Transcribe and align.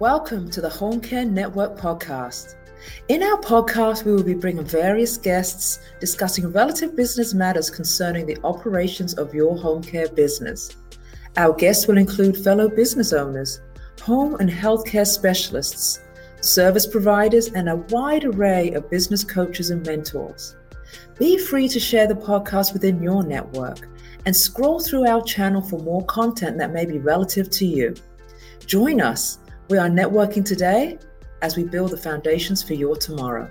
Welcome 0.00 0.50
to 0.52 0.62
the 0.62 0.68
Home 0.70 0.98
Care 0.98 1.26
Network 1.26 1.76
podcast. 1.78 2.54
In 3.08 3.22
our 3.22 3.38
podcast, 3.38 4.06
we 4.06 4.14
will 4.14 4.22
be 4.22 4.32
bringing 4.32 4.64
various 4.64 5.18
guests 5.18 5.80
discussing 6.00 6.50
relative 6.52 6.96
business 6.96 7.34
matters 7.34 7.68
concerning 7.68 8.24
the 8.24 8.38
operations 8.42 9.12
of 9.12 9.34
your 9.34 9.58
home 9.58 9.82
care 9.82 10.08
business. 10.08 10.74
Our 11.36 11.52
guests 11.52 11.86
will 11.86 11.98
include 11.98 12.42
fellow 12.42 12.70
business 12.70 13.12
owners, 13.12 13.60
home 14.00 14.36
and 14.36 14.48
healthcare 14.48 15.06
specialists, 15.06 16.00
service 16.40 16.86
providers, 16.86 17.48
and 17.48 17.68
a 17.68 17.76
wide 17.90 18.24
array 18.24 18.72
of 18.72 18.88
business 18.88 19.22
coaches 19.22 19.68
and 19.68 19.84
mentors. 19.84 20.56
Be 21.18 21.36
free 21.36 21.68
to 21.68 21.78
share 21.78 22.06
the 22.06 22.14
podcast 22.14 22.72
within 22.72 23.02
your 23.02 23.22
network 23.22 23.86
and 24.24 24.34
scroll 24.34 24.80
through 24.80 25.06
our 25.06 25.22
channel 25.24 25.60
for 25.60 25.78
more 25.80 26.06
content 26.06 26.56
that 26.56 26.72
may 26.72 26.86
be 26.86 27.00
relative 27.00 27.50
to 27.50 27.66
you. 27.66 27.94
Join 28.64 29.02
us. 29.02 29.36
We 29.70 29.78
are 29.78 29.88
networking 29.88 30.44
today 30.44 30.98
as 31.42 31.56
we 31.56 31.62
build 31.62 31.92
the 31.92 31.96
foundations 31.96 32.60
for 32.60 32.74
your 32.74 32.96
tomorrow. 32.96 33.48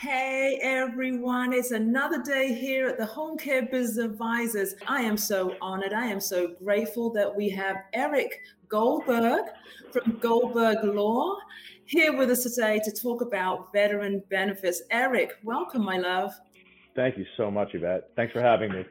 Hey 0.00 0.58
everyone, 0.62 1.52
it's 1.52 1.72
another 1.72 2.22
day 2.22 2.54
here 2.54 2.88
at 2.88 2.96
the 2.96 3.04
Home 3.04 3.36
Care 3.36 3.66
Business 3.66 4.06
Advisors. 4.06 4.74
I 4.86 5.02
am 5.02 5.18
so 5.18 5.54
honored, 5.60 5.92
I 5.92 6.06
am 6.06 6.20
so 6.20 6.54
grateful 6.64 7.10
that 7.10 7.36
we 7.36 7.50
have 7.50 7.76
Eric 7.92 8.40
Goldberg 8.70 9.44
from 9.92 10.18
Goldberg 10.20 10.82
Law 10.84 11.36
here 11.84 12.16
with 12.16 12.30
us 12.30 12.44
today 12.44 12.80
to 12.82 12.90
talk 12.90 13.20
about 13.20 13.74
veteran 13.74 14.22
benefits. 14.30 14.80
Eric, 14.90 15.34
welcome, 15.44 15.84
my 15.84 15.98
love. 15.98 16.32
Thank 16.96 17.18
you 17.18 17.26
so 17.36 17.50
much, 17.50 17.74
Yvette. 17.74 18.08
Thanks 18.16 18.32
for 18.32 18.40
having 18.40 18.72
me. 18.72 18.86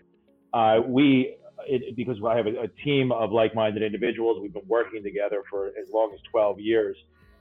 Uh, 0.54 0.80
we, 0.86 1.36
it, 1.66 1.96
because 1.96 2.18
I 2.26 2.36
have 2.36 2.48
a, 2.48 2.62
a 2.62 2.68
team 2.84 3.12
of 3.12 3.32
like-minded 3.32 3.84
individuals, 3.84 4.40
we've 4.42 4.54
been 4.54 4.68
working 4.68 5.04
together 5.04 5.44
for 5.50 5.68
as 5.68 5.90
long 5.94 6.12
as 6.14 6.20
12 6.32 6.60
years. 6.60 6.98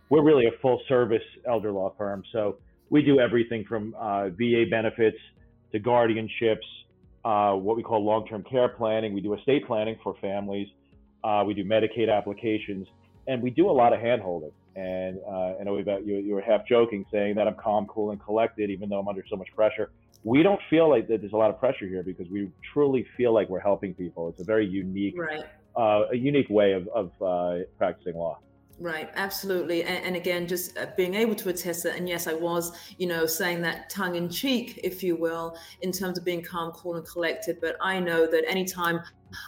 We're 0.08 0.22
really 0.22 0.46
a 0.46 0.52
full-service 0.62 1.22
elder 1.46 1.72
law 1.72 1.94
firm, 1.98 2.22
so 2.32 2.58
we 2.90 3.02
do 3.02 3.18
everything 3.18 3.64
from 3.64 3.94
uh, 3.98 4.28
VA 4.28 4.64
benefits 4.70 5.18
to 5.72 5.80
guardianships, 5.80 6.58
uh, 7.24 7.54
what 7.56 7.76
we 7.76 7.82
call 7.82 8.04
long-term 8.04 8.44
care 8.44 8.68
planning. 8.68 9.12
We 9.12 9.20
do 9.20 9.34
estate 9.34 9.66
planning 9.66 9.96
for 10.02 10.14
families. 10.20 10.68
Uh, 11.24 11.42
we 11.44 11.54
do 11.54 11.64
Medicaid 11.64 12.14
applications, 12.14 12.86
and 13.26 13.42
we 13.42 13.50
do 13.50 13.68
a 13.68 13.72
lot 13.72 13.92
of 13.92 13.98
handholding. 14.00 14.52
And 14.76 15.18
uh, 15.26 15.54
I 15.58 15.64
know 15.64 15.78
about 15.78 16.06
you, 16.06 16.16
you 16.16 16.34
were 16.34 16.42
half 16.42 16.66
joking 16.66 17.06
saying 17.10 17.36
that 17.36 17.48
I'm 17.48 17.54
calm, 17.54 17.86
cool, 17.86 18.10
and 18.10 18.22
collected, 18.22 18.70
even 18.70 18.90
though 18.90 18.98
I'm 18.98 19.08
under 19.08 19.24
so 19.28 19.36
much 19.36 19.48
pressure. 19.56 19.90
We 20.22 20.42
don't 20.42 20.60
feel 20.68 20.90
like 20.90 21.08
that 21.08 21.20
there's 21.22 21.32
a 21.32 21.36
lot 21.36 21.50
of 21.50 21.58
pressure 21.58 21.86
here 21.86 22.02
because 22.02 22.28
we 22.30 22.50
truly 22.74 23.06
feel 23.16 23.32
like 23.32 23.48
we're 23.48 23.60
helping 23.60 23.94
people. 23.94 24.28
It's 24.28 24.40
a 24.40 24.44
very 24.44 24.66
unique, 24.66 25.14
right. 25.16 25.44
uh, 25.76 26.08
a 26.12 26.16
unique 26.16 26.50
way 26.50 26.72
of, 26.72 26.88
of 26.88 27.10
uh, 27.22 27.64
practicing 27.78 28.16
law. 28.16 28.38
Right, 28.78 29.08
absolutely. 29.14 29.84
And, 29.84 30.04
and, 30.04 30.16
again, 30.16 30.46
just 30.46 30.76
uh, 30.76 30.86
being 30.98 31.14
able 31.14 31.34
to 31.36 31.48
attest 31.48 31.82
that. 31.84 31.96
And 31.96 32.06
yes, 32.06 32.26
I 32.26 32.34
was, 32.34 32.72
you 32.98 33.06
know, 33.06 33.24
saying 33.24 33.62
that 33.62 33.88
tongue 33.88 34.16
in 34.16 34.28
cheek, 34.28 34.78
if 34.84 35.02
you 35.02 35.16
will, 35.16 35.56
in 35.80 35.92
terms 35.92 36.18
of 36.18 36.24
being 36.24 36.42
calm, 36.42 36.72
cool, 36.72 36.96
and 36.96 37.06
collected. 37.06 37.56
But 37.62 37.76
I 37.80 37.98
know 37.98 38.26
that 38.26 38.44
anytime 38.46 39.00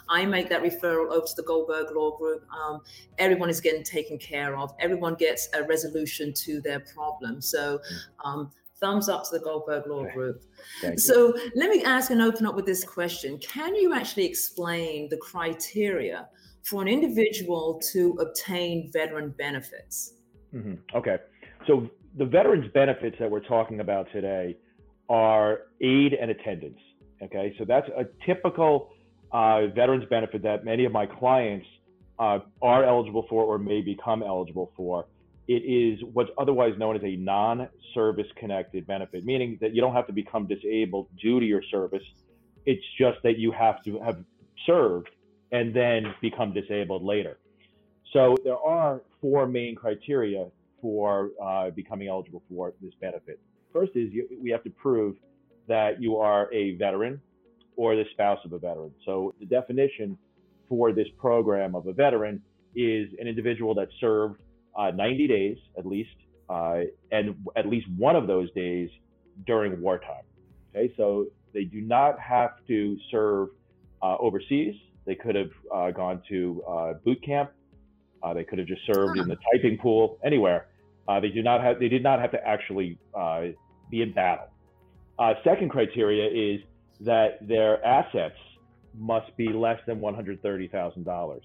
I 0.09 0.25
make 0.25 0.49
that 0.49 0.61
referral 0.61 1.11
over 1.11 1.25
to 1.25 1.33
the 1.35 1.43
Goldberg 1.43 1.87
Law 1.95 2.17
Group, 2.17 2.43
um, 2.53 2.81
everyone 3.17 3.49
is 3.49 3.61
getting 3.61 3.83
taken 3.83 4.17
care 4.17 4.57
of. 4.57 4.73
Everyone 4.79 5.15
gets 5.15 5.49
a 5.53 5.63
resolution 5.63 6.33
to 6.33 6.61
their 6.61 6.79
problem. 6.79 7.41
So, 7.41 7.79
um, 8.23 8.51
thumbs 8.79 9.09
up 9.09 9.25
to 9.25 9.37
the 9.37 9.43
Goldberg 9.43 9.87
Law 9.87 10.05
Group. 10.13 10.43
so, 10.97 11.33
let 11.55 11.69
me 11.69 11.83
ask 11.83 12.11
and 12.11 12.21
open 12.21 12.45
up 12.45 12.55
with 12.55 12.65
this 12.65 12.83
question 12.83 13.37
Can 13.39 13.75
you 13.75 13.93
actually 13.93 14.25
explain 14.25 15.09
the 15.09 15.17
criteria? 15.17 16.27
for 16.63 16.81
an 16.81 16.87
individual 16.87 17.81
to 17.91 18.17
obtain 18.19 18.91
veteran 18.91 19.29
benefits? 19.37 20.13
Mm-hmm. 20.53 20.75
Okay. 20.95 21.17
So 21.67 21.89
the 22.17 22.25
veterans 22.25 22.69
benefits 22.73 23.15
that 23.19 23.29
we're 23.29 23.39
talking 23.41 23.79
about 23.79 24.07
today 24.11 24.57
are 25.09 25.61
aid 25.81 26.13
and 26.13 26.31
attendance. 26.31 26.79
Okay. 27.23 27.55
So 27.57 27.65
that's 27.65 27.87
a 27.97 28.05
typical 28.25 28.91
uh, 29.31 29.67
veterans 29.67 30.05
benefit 30.09 30.43
that 30.43 30.65
many 30.65 30.85
of 30.85 30.91
my 30.91 31.05
clients 31.05 31.65
uh, 32.19 32.39
are 32.61 32.83
eligible 32.83 33.25
for 33.29 33.43
or 33.43 33.57
may 33.57 33.81
become 33.81 34.23
eligible 34.23 34.71
for. 34.75 35.05
It 35.47 35.63
is 35.63 35.99
what's 36.13 36.29
otherwise 36.37 36.73
known 36.77 36.95
as 36.95 37.03
a 37.03 37.15
non 37.15 37.69
service 37.93 38.27
connected 38.35 38.85
benefit, 38.85 39.25
meaning 39.25 39.57
that 39.61 39.73
you 39.73 39.81
don't 39.81 39.93
have 39.93 40.07
to 40.07 40.13
become 40.13 40.45
disabled 40.47 41.07
due 41.19 41.39
to 41.39 41.45
your 41.45 41.63
service. 41.71 42.03
It's 42.65 42.83
just 42.99 43.17
that 43.23 43.39
you 43.39 43.51
have 43.51 43.83
to 43.85 43.99
have 43.99 44.23
served 44.65 45.09
and 45.51 45.73
then 45.73 46.13
become 46.21 46.53
disabled 46.53 47.03
later. 47.03 47.39
So 48.13 48.37
there 48.43 48.57
are 48.57 49.01
four 49.21 49.47
main 49.47 49.75
criteria 49.75 50.47
for 50.81 51.31
uh, 51.43 51.71
becoming 51.71 52.07
eligible 52.07 52.43
for 52.49 52.73
this 52.81 52.93
benefit. 53.01 53.39
First 53.73 53.91
is 53.95 54.11
you, 54.11 54.27
we 54.41 54.49
have 54.51 54.63
to 54.63 54.69
prove 54.69 55.15
that 55.67 56.01
you 56.01 56.17
are 56.17 56.51
a 56.53 56.75
veteran 56.75 57.21
or 57.79 57.95
the 57.95 58.05
spouse 58.11 58.39
of 58.45 58.53
a 58.53 58.59
veteran. 58.59 58.91
So 59.05 59.33
the 59.39 59.45
definition 59.45 60.17
for 60.67 60.91
this 60.91 61.07
program 61.17 61.75
of 61.75 61.87
a 61.87 61.93
veteran 61.93 62.41
is 62.75 63.09
an 63.19 63.27
individual 63.27 63.73
that 63.75 63.87
served 63.99 64.41
uh, 64.77 64.91
90 64.91 65.27
days 65.27 65.57
at 65.77 65.85
least, 65.85 66.17
uh, 66.49 66.81
and 67.11 67.35
at 67.55 67.67
least 67.67 67.87
one 67.97 68.15
of 68.15 68.27
those 68.27 68.51
days 68.53 68.89
during 69.47 69.81
wartime. 69.81 70.23
Okay, 70.75 70.93
so 70.97 71.27
they 71.53 71.63
do 71.63 71.81
not 71.81 72.19
have 72.19 72.51
to 72.67 72.97
serve 73.11 73.49
uh, 74.01 74.17
overseas 74.19 74.75
they 75.09 75.15
could 75.15 75.33
have 75.33 75.49
uh, 75.73 75.89
gone 75.89 76.21
to 76.29 76.63
uh, 76.69 76.93
boot 77.03 77.19
camp. 77.25 77.49
Uh, 78.21 78.31
they 78.31 78.43
could 78.43 78.59
have 78.59 78.67
just 78.67 78.81
served 78.85 79.17
in 79.17 79.27
the 79.27 79.37
typing 79.51 79.75
pool 79.75 80.19
anywhere. 80.23 80.67
Uh, 81.07 81.19
they 81.19 81.29
do 81.29 81.41
not 81.41 81.61
have. 81.63 81.79
They 81.79 81.87
did 81.87 82.03
not 82.03 82.19
have 82.19 82.29
to 82.33 82.47
actually 82.47 82.99
uh, 83.17 83.45
be 83.89 84.03
in 84.03 84.13
battle. 84.13 84.49
Uh, 85.17 85.33
second 85.43 85.69
criteria 85.69 86.27
is 86.27 86.61
that 87.01 87.47
their 87.47 87.83
assets 87.85 88.35
must 88.97 89.35
be 89.37 89.49
less 89.49 89.79
than 89.87 89.99
one 89.99 90.15
hundred 90.15 90.41
thirty 90.41 90.67
thousand 90.67 91.03
dollars. 91.03 91.43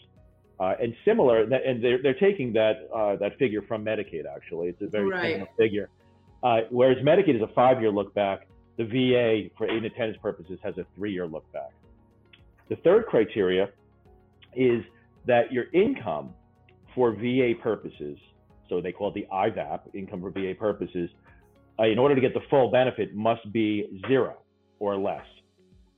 Uh, 0.60 0.74
and 0.80 0.94
similar, 1.04 1.42
and 1.42 1.82
they're, 1.82 2.00
they're 2.00 2.14
taking 2.14 2.52
that 2.52 2.88
uh, 2.94 3.16
that 3.16 3.36
figure 3.38 3.62
from 3.62 3.84
Medicaid. 3.84 4.24
Actually, 4.24 4.68
it's 4.68 4.82
a 4.82 4.86
very 4.86 5.08
right. 5.08 5.32
similar 5.32 5.48
figure. 5.58 5.88
Uh, 6.44 6.58
whereas 6.70 6.98
Medicaid 6.98 7.36
is 7.36 7.42
a 7.42 7.52
five-year 7.54 7.90
look 7.90 8.14
back, 8.14 8.46
the 8.76 8.84
VA, 8.84 9.48
for 9.56 9.68
aid 9.68 9.78
and 9.78 9.86
attendance 9.86 10.18
purposes, 10.20 10.58
has 10.62 10.76
a 10.78 10.86
three-year 10.94 11.26
look 11.26 11.50
back. 11.52 11.70
The 12.68 12.76
third 12.76 13.06
criteria 13.06 13.70
is 14.54 14.82
that 15.26 15.52
your 15.52 15.64
income 15.72 16.34
for 16.94 17.12
VA 17.12 17.52
purposes, 17.60 18.18
so 18.68 18.80
they 18.80 18.92
call 18.92 19.08
it 19.08 19.14
the 19.14 19.26
IVAP, 19.32 19.80
income 19.94 20.20
for 20.20 20.30
VA 20.30 20.54
purposes, 20.56 21.10
uh, 21.78 21.84
in 21.84 21.98
order 21.98 22.14
to 22.14 22.20
get 22.20 22.34
the 22.34 22.42
full 22.48 22.70
benefit 22.70 23.14
must 23.14 23.50
be 23.52 24.00
zero 24.06 24.36
or 24.78 24.96
less. 24.96 25.24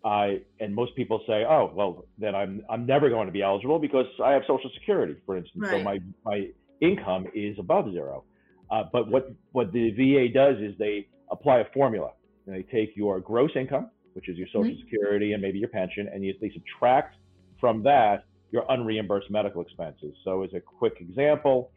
Uh, 0.07 0.39
and 0.61 0.73
most 0.73 0.95
people 0.95 1.21
say, 1.27 1.45
oh, 1.45 1.73
well, 1.75 2.05
then 2.17 2.37
I'm, 2.37 2.63
I'm 2.71 2.87
never 2.87 3.09
going 3.09 3.27
to 3.27 3.33
be 3.33 3.43
eligible 3.43 3.81
because 3.81 4.07
I 4.25 4.31
have 4.33 4.43
Social 4.47 4.71
Security, 4.75 5.17
for 5.27 5.37
instance. 5.37 5.65
Right. 5.65 5.81
So 5.81 5.83
my, 5.83 5.99
my 6.25 6.49
income 6.81 7.27
is 7.35 7.59
above 7.59 7.91
zero. 7.91 8.23
Uh, 8.71 8.85
but 8.93 9.11
what, 9.11 9.35
what 9.51 9.73
the 9.73 9.91
VA 9.91 10.33
does 10.33 10.63
is 10.63 10.79
they 10.79 11.09
apply 11.33 11.59
a 11.59 11.65
formula. 11.75 12.13
And 12.47 12.55
they 12.55 12.63
take 12.63 12.97
your 12.97 13.19
gross 13.19 13.51
income, 13.57 13.91
which 14.13 14.29
is 14.29 14.37
your 14.37 14.47
Social 14.47 14.71
mm-hmm. 14.71 14.81
Security 14.83 15.33
and 15.33 15.43
maybe 15.43 15.59
your 15.59 15.71
pension, 15.71 16.09
and 16.13 16.25
you, 16.25 16.35
they 16.41 16.53
subtract 16.53 17.17
from 17.59 17.83
that 17.83 18.27
your 18.53 18.65
unreimbursed 18.71 19.29
medical 19.29 19.61
expenses. 19.61 20.15
So, 20.23 20.45
as 20.45 20.51
a 20.55 20.61
quick 20.61 20.99
example, 21.01 21.73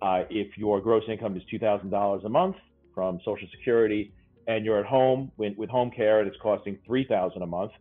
uh, 0.00 0.22
if 0.30 0.56
your 0.56 0.80
gross 0.80 1.02
income 1.08 1.36
is 1.36 1.42
$2,000 1.52 2.24
a 2.24 2.28
month 2.28 2.54
from 2.94 3.18
Social 3.24 3.48
Security 3.50 4.12
and 4.46 4.64
you're 4.64 4.78
at 4.78 4.86
home 4.86 5.30
with, 5.36 5.56
with 5.56 5.70
home 5.70 5.90
care 5.90 6.20
and 6.20 6.28
it's 6.28 6.40
costing 6.40 6.78
3000 6.86 7.42
a 7.42 7.46
month, 7.46 7.72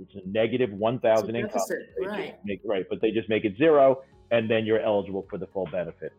it's 0.00 0.14
a 0.14 0.28
negative 0.28 0.70
1000 0.70 1.34
income. 1.34 1.60
Right. 2.00 2.38
Make, 2.44 2.60
right, 2.64 2.86
but 2.88 3.00
they 3.00 3.10
just 3.10 3.28
make 3.28 3.44
it 3.44 3.56
zero 3.58 4.02
and 4.30 4.50
then 4.50 4.64
you're 4.64 4.80
eligible 4.80 5.26
for 5.28 5.38
the 5.38 5.46
full 5.48 5.66
benefit. 5.66 6.12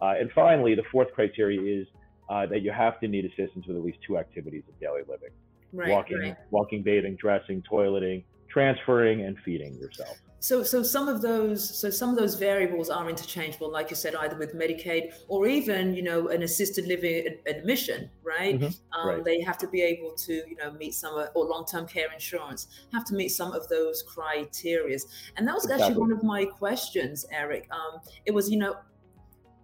Uh, 0.00 0.14
and 0.18 0.30
finally, 0.32 0.74
the 0.74 0.82
fourth 0.90 1.12
criteria 1.14 1.80
is 1.80 1.86
uh, 2.28 2.46
that 2.46 2.62
you 2.62 2.72
have 2.72 2.98
to 3.00 3.08
need 3.08 3.24
assistance 3.24 3.66
with 3.66 3.76
at 3.76 3.82
least 3.82 3.98
two 4.06 4.18
activities 4.18 4.64
of 4.68 4.78
daily 4.80 5.02
living 5.08 5.30
right, 5.72 5.90
walking, 5.90 6.18
right. 6.18 6.36
walking, 6.50 6.82
bathing, 6.82 7.16
dressing, 7.16 7.62
toileting, 7.70 8.24
transferring, 8.48 9.22
and 9.22 9.36
feeding 9.44 9.76
yourself. 9.78 10.16
So, 10.42 10.64
so 10.64 10.82
some 10.82 11.06
of 11.06 11.22
those, 11.22 11.78
so 11.78 11.88
some 11.88 12.10
of 12.10 12.16
those 12.16 12.34
variables 12.34 12.90
are 12.90 13.08
interchangeable, 13.08 13.70
like 13.70 13.90
you 13.90 13.96
said, 13.96 14.16
either 14.16 14.36
with 14.36 14.56
Medicaid 14.56 15.12
or 15.28 15.46
even, 15.46 15.94
you 15.94 16.02
know, 16.02 16.30
an 16.30 16.42
assisted 16.42 16.88
living 16.88 17.24
ad- 17.28 17.56
admission, 17.56 18.10
right? 18.24 18.58
Mm-hmm. 18.58 19.00
Um, 19.00 19.08
right? 19.08 19.24
They 19.24 19.40
have 19.42 19.56
to 19.58 19.68
be 19.68 19.82
able 19.82 20.16
to, 20.16 20.32
you 20.32 20.56
know, 20.56 20.72
meet 20.72 20.94
some 20.94 21.16
of, 21.16 21.28
or 21.36 21.44
long-term 21.44 21.86
care 21.86 22.12
insurance 22.12 22.66
have 22.92 23.04
to 23.04 23.14
meet 23.14 23.28
some 23.28 23.52
of 23.52 23.68
those 23.68 24.02
criteria 24.02 24.98
And 25.36 25.46
that 25.46 25.54
was 25.54 25.62
exactly. 25.62 25.84
actually 25.84 26.00
one 26.00 26.10
of 26.10 26.24
my 26.24 26.44
questions, 26.44 27.24
Eric. 27.30 27.68
Um, 27.70 28.00
it 28.26 28.32
was, 28.32 28.50
you 28.50 28.58
know, 28.58 28.74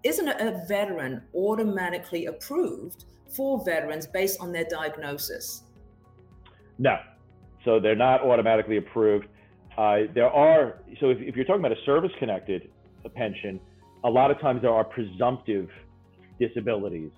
isn't 0.04 0.28
a 0.28 0.64
veteran 0.69 1.22
automatically 1.34 2.26
approved 2.26 3.06
for 3.34 3.64
veterans 3.64 4.06
based 4.06 4.40
on 4.40 4.52
their 4.52 4.66
diagnosis? 4.70 5.64
No. 6.78 6.98
So 7.64 7.80
they're 7.80 7.96
not 7.96 8.22
automatically 8.22 8.76
approved. 8.76 9.26
Uh, 9.78 9.98
there 10.12 10.28
are 10.28 10.80
so 11.00 11.10
if, 11.10 11.19
if 11.20 11.36
you're 11.36 11.44
talking 11.44 11.64
about 11.64 11.72
a 11.72 11.82
service-connected 11.86 12.69
pension, 13.14 13.60
a 14.04 14.10
lot 14.10 14.30
of 14.30 14.40
times 14.40 14.60
there 14.60 14.72
are 14.72 14.84
presumptive 14.84 15.70
disabilities 16.40 17.12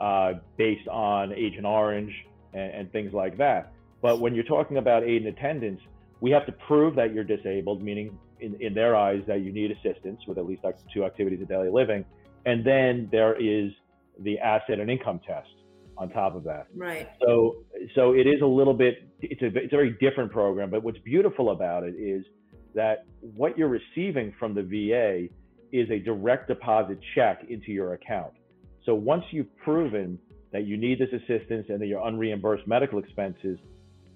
uh, 0.00 0.34
based 0.56 0.88
on 0.88 1.32
Agent 1.32 1.64
Orange 1.64 2.12
and, 2.52 2.72
and 2.72 2.92
things 2.92 3.12
like 3.14 3.38
that. 3.38 3.72
But 4.02 4.20
when 4.20 4.34
you're 4.34 4.44
talking 4.44 4.78
about 4.78 5.04
aid 5.04 5.24
and 5.24 5.36
attendance, 5.38 5.80
we 6.20 6.30
have 6.32 6.46
to 6.46 6.52
prove 6.52 6.96
that 6.96 7.14
you're 7.14 7.24
disabled, 7.24 7.82
meaning 7.82 8.18
in, 8.40 8.60
in 8.60 8.74
their 8.74 8.96
eyes 8.96 9.22
that 9.28 9.42
you 9.42 9.52
need 9.52 9.70
assistance 9.70 10.20
with 10.26 10.36
at 10.36 10.46
least 10.46 10.62
two 10.92 11.04
activities 11.04 11.40
of 11.40 11.48
daily 11.48 11.70
living. 11.70 12.04
And 12.44 12.64
then 12.64 13.08
there 13.12 13.34
is 13.40 13.70
the 14.18 14.38
asset 14.38 14.80
and 14.80 14.90
income 14.90 15.20
test 15.26 15.48
on 16.00 16.08
top 16.08 16.34
of 16.34 16.44
that. 16.44 16.66
Right. 16.74 17.08
So 17.20 17.64
so 17.94 18.12
it 18.14 18.26
is 18.26 18.40
a 18.42 18.46
little 18.46 18.74
bit 18.74 19.06
it's 19.20 19.42
a 19.42 19.46
it's 19.46 19.72
a 19.72 19.76
very 19.76 19.96
different 20.00 20.32
program, 20.32 20.70
but 20.70 20.82
what's 20.82 20.98
beautiful 20.98 21.50
about 21.50 21.84
it 21.84 21.94
is 21.94 22.24
that 22.74 23.04
what 23.20 23.58
you're 23.58 23.68
receiving 23.68 24.32
from 24.38 24.54
the 24.54 24.62
VA 24.62 25.28
is 25.72 25.90
a 25.90 25.98
direct 25.98 26.48
deposit 26.48 26.98
check 27.14 27.44
into 27.48 27.70
your 27.70 27.92
account. 27.92 28.32
So 28.86 28.94
once 28.94 29.24
you've 29.30 29.54
proven 29.58 30.18
that 30.52 30.64
you 30.66 30.76
need 30.76 30.98
this 30.98 31.10
assistance 31.12 31.66
and 31.68 31.80
that 31.80 31.86
your 31.86 32.00
unreimbursed 32.00 32.66
medical 32.66 32.98
expenses 32.98 33.58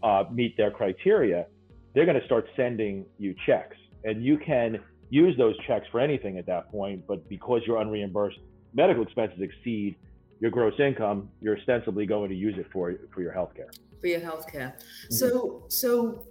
uh, 0.03 0.25
meet 0.33 0.57
their 0.57 0.71
criteria, 0.71 1.47
they're 1.95 2.07
going 2.07 2.19
to 2.19 2.27
start 2.27 2.47
sending 2.57 3.05
you 3.19 3.35
checks. 3.47 3.77
And 4.05 4.25
you 4.25 4.39
can 4.39 4.81
use 5.11 5.37
those 5.37 5.55
checks 5.67 5.87
for 5.93 6.01
anything 6.01 6.39
at 6.39 6.47
that 6.47 6.71
point, 6.71 7.07
but 7.07 7.29
because 7.29 7.61
your 7.67 7.79
unreimbursed 7.79 8.39
medical 8.75 9.03
expenses 9.03 9.39
exceed 9.41 9.97
your 10.45 10.51
gross 10.51 10.79
income, 10.79 11.31
you're 11.41 11.57
ostensibly 11.57 12.05
going 12.05 12.29
to 12.29 12.37
use 12.37 12.59
it 12.59 12.67
for 12.71 12.95
for 13.15 13.23
your 13.23 13.33
healthcare. 13.33 13.71
For 14.03 14.09
your 14.09 14.21
healthcare. 14.21 14.73
Mm-hmm. 14.75 15.15
So 15.15 15.65
so 15.69 16.27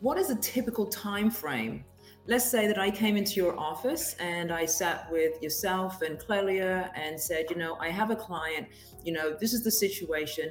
what 0.00 0.18
is 0.18 0.30
a 0.30 0.38
typical 0.54 0.86
time 0.86 1.30
frame? 1.30 1.84
Let's 2.26 2.48
say 2.50 2.66
that 2.66 2.78
I 2.78 2.90
came 2.90 3.16
into 3.16 3.34
your 3.34 3.56
office 3.56 4.16
and 4.18 4.50
I 4.52 4.64
sat 4.64 5.08
with 5.12 5.40
yourself 5.40 6.02
and 6.02 6.18
Clelia 6.18 6.90
and 6.96 7.20
said, 7.28 7.44
you 7.48 7.54
know, 7.56 7.76
I 7.76 7.90
have 7.90 8.10
a 8.10 8.16
client, 8.16 8.66
you 9.04 9.12
know, 9.12 9.36
this 9.40 9.52
is 9.52 9.62
the 9.62 9.70
situation 9.70 10.50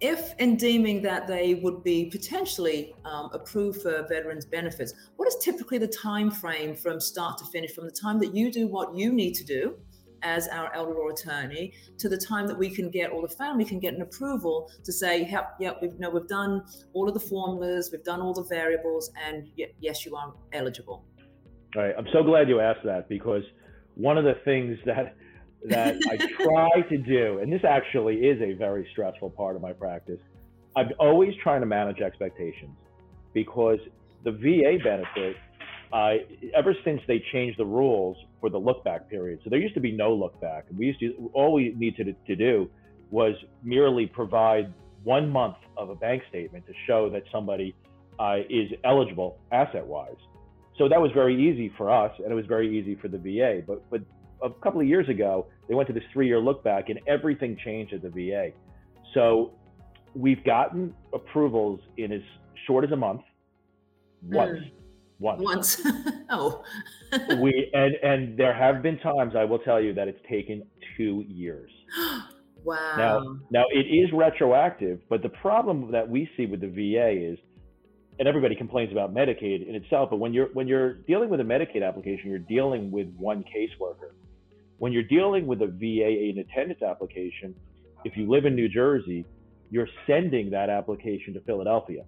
if 0.00 0.34
in 0.40 0.56
deeming 0.56 1.00
that 1.00 1.28
they 1.28 1.54
would 1.62 1.84
be 1.84 2.06
potentially 2.06 2.92
um, 3.04 3.30
approved 3.32 3.80
for 3.82 4.04
veterans 4.08 4.44
benefits, 4.44 4.92
what 5.16 5.28
is 5.28 5.36
typically 5.36 5.78
the 5.78 5.92
time 6.08 6.28
frame 6.28 6.74
from 6.74 7.00
start 7.00 7.38
to 7.38 7.44
finish, 7.44 7.70
from 7.72 7.84
the 7.84 7.98
time 8.04 8.18
that 8.18 8.34
you 8.34 8.50
do 8.50 8.66
what 8.66 8.88
you 8.96 9.12
need 9.12 9.34
to 9.34 9.44
do 9.44 9.78
as 10.22 10.48
our 10.48 10.74
elder 10.74 10.94
law 10.94 11.08
attorney 11.08 11.72
to 11.98 12.08
the 12.08 12.16
time 12.16 12.46
that 12.46 12.56
we 12.56 12.70
can 12.70 12.90
get 12.90 13.10
or 13.10 13.22
the 13.22 13.34
family 13.34 13.64
can 13.64 13.78
get 13.78 13.94
an 13.94 14.02
approval 14.02 14.70
to 14.84 14.92
say, 14.92 15.26
yep, 15.30 15.54
yep, 15.60 15.78
we've 15.82 15.98
know 15.98 16.10
we've 16.10 16.28
done 16.28 16.62
all 16.92 17.08
of 17.08 17.14
the 17.14 17.20
formulas, 17.20 17.90
we've 17.92 18.04
done 18.04 18.20
all 18.20 18.34
the 18.34 18.44
variables, 18.44 19.10
and 19.26 19.48
yes, 19.80 20.06
you 20.06 20.16
are 20.16 20.32
eligible. 20.52 21.04
All 21.76 21.82
right, 21.82 21.94
I'm 21.96 22.08
so 22.12 22.22
glad 22.22 22.48
you 22.48 22.60
asked 22.60 22.84
that 22.84 23.08
because 23.08 23.42
one 23.94 24.18
of 24.18 24.24
the 24.24 24.34
things 24.44 24.78
that 24.86 25.16
that 25.68 25.96
I 26.10 26.16
try 26.42 26.82
to 26.88 26.98
do, 26.98 27.38
and 27.38 27.52
this 27.52 27.64
actually 27.64 28.16
is 28.16 28.40
a 28.42 28.52
very 28.54 28.86
stressful 28.92 29.30
part 29.30 29.56
of 29.56 29.62
my 29.62 29.72
practice. 29.72 30.20
I'm 30.76 30.90
always 30.98 31.34
trying 31.42 31.60
to 31.60 31.66
manage 31.66 32.00
expectations 32.00 32.76
because 33.32 33.78
the 34.24 34.32
VA 34.32 34.78
benefit, 34.82 35.36
uh, 35.92 36.14
ever 36.54 36.74
since 36.84 37.00
they 37.06 37.22
changed 37.32 37.58
the 37.58 37.66
rules 37.66 38.16
for 38.40 38.48
the 38.48 38.58
look 38.58 38.82
back 38.84 39.10
period, 39.10 39.40
so 39.44 39.50
there 39.50 39.58
used 39.58 39.74
to 39.74 39.80
be 39.80 39.92
no 39.92 40.14
look 40.14 40.40
back. 40.40 40.64
We 40.76 40.86
used 40.86 41.00
to 41.00 41.30
all 41.34 41.52
we 41.52 41.74
needed 41.76 42.16
to, 42.26 42.36
do 42.36 42.70
was 43.10 43.34
merely 43.62 44.06
provide 44.06 44.72
one 45.04 45.28
month 45.28 45.56
of 45.76 45.90
a 45.90 45.94
bank 45.94 46.22
statement 46.30 46.66
to 46.66 46.72
show 46.86 47.10
that 47.10 47.24
somebody 47.30 47.74
uh, 48.18 48.38
is 48.48 48.70
eligible 48.84 49.38
asset 49.52 49.86
wise. 49.86 50.16
So 50.78 50.88
that 50.88 51.00
was 51.00 51.10
very 51.12 51.36
easy 51.36 51.70
for 51.76 51.90
us, 51.90 52.12
and 52.18 52.32
it 52.32 52.34
was 52.34 52.46
very 52.46 52.78
easy 52.78 52.94
for 52.94 53.08
the 53.08 53.18
VA. 53.18 53.62
But 53.66 53.88
but 53.90 54.00
a 54.42 54.50
couple 54.50 54.80
of 54.80 54.86
years 54.86 55.08
ago, 55.08 55.46
they 55.68 55.74
went 55.74 55.86
to 55.88 55.92
this 55.92 56.04
three 56.12 56.26
year 56.26 56.40
look 56.40 56.64
back 56.64 56.88
and 56.88 57.00
everything 57.06 57.56
changed 57.64 57.92
at 57.92 58.02
the 58.02 58.08
VA. 58.08 58.50
So 59.14 59.52
we've 60.14 60.42
gotten 60.44 60.94
approvals 61.12 61.80
in 61.96 62.12
as 62.12 62.22
short 62.66 62.84
as 62.84 62.92
a 62.92 62.96
month 62.96 63.22
once. 64.22 64.58
Mm. 64.58 64.81
Once. 65.22 65.40
Once. 65.42 65.82
oh. 66.30 66.64
we 67.40 67.70
and 67.72 67.94
and 68.02 68.36
there 68.36 68.52
have 68.52 68.82
been 68.82 68.98
times 68.98 69.34
I 69.36 69.44
will 69.44 69.60
tell 69.60 69.80
you 69.80 69.94
that 69.94 70.08
it's 70.08 70.20
taken 70.28 70.64
two 70.96 71.24
years. 71.28 71.70
wow. 72.64 72.94
Now 72.96 73.38
now 73.50 73.64
it 73.70 73.86
is 73.86 74.10
retroactive, 74.12 75.00
but 75.08 75.22
the 75.22 75.28
problem 75.28 75.92
that 75.92 76.08
we 76.08 76.28
see 76.36 76.46
with 76.46 76.60
the 76.60 76.68
VA 76.68 77.32
is 77.32 77.38
and 78.18 78.28
everybody 78.28 78.54
complains 78.54 78.92
about 78.92 79.14
Medicaid 79.14 79.66
in 79.66 79.74
itself, 79.74 80.10
but 80.10 80.16
when 80.16 80.34
you're 80.34 80.48
when 80.52 80.68
you're 80.68 80.94
dealing 80.94 81.30
with 81.30 81.40
a 81.40 81.44
Medicaid 81.44 81.86
application, 81.86 82.28
you're 82.28 82.38
dealing 82.38 82.90
with 82.90 83.08
one 83.16 83.44
caseworker. 83.44 84.12
When 84.78 84.92
you're 84.92 85.02
dealing 85.04 85.46
with 85.46 85.62
a 85.62 85.66
VA 85.66 86.30
and 86.30 86.38
attendance 86.38 86.82
application, 86.82 87.54
if 88.04 88.16
you 88.16 88.28
live 88.28 88.44
in 88.44 88.54
New 88.54 88.68
Jersey, 88.68 89.24
you're 89.70 89.88
sending 90.06 90.50
that 90.50 90.68
application 90.68 91.32
to 91.34 91.40
Philadelphia. 91.40 92.02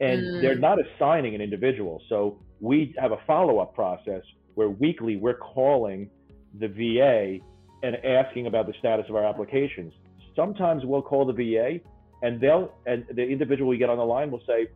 And 0.00 0.22
mm. 0.22 0.42
they're 0.42 0.58
not 0.58 0.78
assigning 0.78 1.34
an 1.34 1.40
individual. 1.40 2.00
So 2.08 2.38
we 2.60 2.94
have 2.98 3.12
a 3.12 3.18
follow 3.26 3.58
up 3.58 3.74
process 3.74 4.22
where 4.54 4.68
weekly 4.68 5.16
we're 5.16 5.36
calling 5.36 6.10
the 6.58 6.68
VA 6.68 7.38
and 7.82 7.96
asking 8.04 8.46
about 8.46 8.66
the 8.66 8.74
status 8.78 9.06
of 9.08 9.16
our 9.16 9.24
applications. 9.24 9.92
Sometimes 10.34 10.82
we'll 10.84 11.02
call 11.02 11.26
the 11.26 11.32
VA 11.32 11.80
and 12.22 12.40
they'll 12.40 12.72
and 12.86 13.04
the 13.14 13.22
individual 13.22 13.68
we 13.68 13.78
get 13.78 13.90
on 13.90 13.98
the 13.98 14.04
line 14.04 14.30
will 14.30 14.42
say 14.46 14.68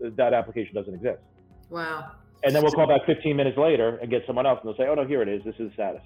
that 0.00 0.34
application 0.34 0.74
doesn't 0.74 0.94
exist. 0.94 1.22
Wow. 1.70 2.12
And 2.42 2.54
then 2.54 2.62
we'll 2.62 2.72
call 2.72 2.86
back 2.86 3.06
15 3.06 3.34
minutes 3.36 3.56
later 3.56 3.96
and 3.96 4.10
get 4.10 4.22
someone 4.26 4.46
else 4.46 4.60
and 4.62 4.68
they'll 4.68 4.76
say, 4.76 4.90
oh 4.90 4.94
no, 4.94 5.06
here 5.06 5.22
it 5.22 5.28
is. 5.28 5.42
This 5.44 5.54
is 5.58 5.68
the 5.68 5.74
status. 5.74 6.02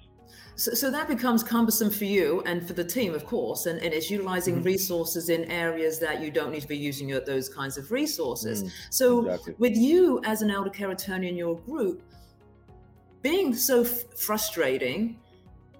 So, 0.55 0.73
so 0.73 0.91
that 0.91 1.07
becomes 1.07 1.41
cumbersome 1.41 1.89
for 1.89 2.05
you 2.05 2.43
and 2.45 2.67
for 2.67 2.73
the 2.73 2.83
team, 2.83 3.13
of 3.13 3.25
course, 3.25 3.65
and, 3.65 3.79
and 3.79 3.93
it's 3.93 4.11
utilizing 4.11 4.55
mm-hmm. 4.55 4.63
resources 4.63 5.29
in 5.29 5.45
areas 5.45 5.99
that 5.99 6.21
you 6.21 6.31
don't 6.31 6.51
need 6.51 6.61
to 6.61 6.67
be 6.67 6.77
using 6.77 7.07
your, 7.07 7.21
those 7.21 7.47
kinds 7.47 7.77
of 7.77 7.91
resources. 7.91 8.63
Mm, 8.63 8.71
so, 8.89 9.19
exactly. 9.25 9.55
with 9.57 9.77
you 9.77 10.21
as 10.25 10.41
an 10.41 10.51
elder 10.51 10.69
care 10.69 10.91
attorney 10.91 11.29
in 11.29 11.37
your 11.37 11.57
group, 11.59 12.03
being 13.21 13.55
so 13.55 13.83
f- 13.83 14.03
frustrating, 14.17 15.19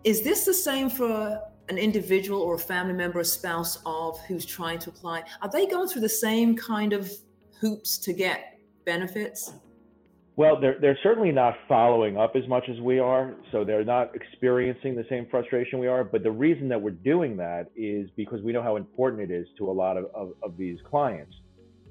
is 0.04 0.22
this 0.22 0.46
the 0.46 0.54
same 0.54 0.90
for 0.90 1.42
an 1.68 1.78
individual 1.78 2.42
or 2.42 2.56
a 2.56 2.60
family 2.60 2.94
member, 2.94 3.20
a 3.20 3.26
spouse 3.26 3.80
of 3.86 4.20
who's 4.28 4.46
trying 4.46 4.80
to 4.80 4.90
apply? 4.90 5.24
Are 5.42 5.50
they 5.50 5.66
going 5.66 5.88
through 5.88 6.02
the 6.02 6.10
same 6.10 6.56
kind 6.56 6.94
of 6.94 7.12
hoops 7.60 7.98
to 8.00 8.14
get 8.14 8.60
benefits? 8.86 9.54
Well, 10.40 10.58
they're 10.58 10.78
they're 10.80 10.98
certainly 11.04 11.34
not 11.34 11.56
following 11.68 12.16
up 12.16 12.38
as 12.38 12.48
much 12.48 12.70
as 12.70 12.80
we 12.80 12.98
are, 12.98 13.36
so 13.52 13.66
they're 13.66 13.84
not 13.84 14.16
experiencing 14.16 14.96
the 14.96 15.04
same 15.10 15.28
frustration 15.30 15.80
we 15.80 15.88
are. 15.88 16.06
But 16.06 16.24
the 16.24 16.32
reason 16.32 16.70
that 16.70 16.82
we're 16.82 16.92
doing 16.92 17.36
that 17.36 17.70
is 17.76 18.10
because 18.16 18.42
we 18.42 18.54
know 18.54 18.64
how 18.64 18.78
important 18.78 19.30
it 19.30 19.36
is 19.36 19.48
to 19.58 19.70
a 19.70 19.74
lot 19.74 19.98
of, 19.98 20.06
of, 20.16 20.32
of 20.42 20.56
these 20.56 20.78
clients. 20.90 21.36